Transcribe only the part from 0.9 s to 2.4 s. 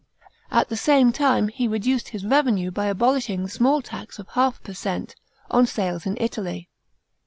time he reduced his